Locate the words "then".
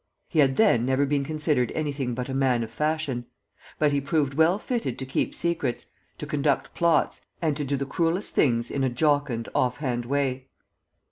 0.55-0.83